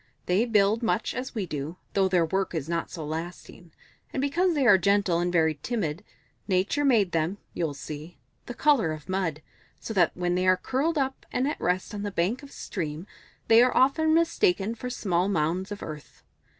[0.25, 3.71] They build much as we do, though their work is not so lasting.
[4.11, 6.03] And because they are gentle and very timid,
[6.47, 8.17] Nature made them, you'll see,
[8.47, 9.43] the colour of mud,
[9.79, 12.51] so that when they are curled up and at rest on the bank of a
[12.51, 13.05] stream,
[13.47, 16.23] they are often mistaken for; small mounds of earth.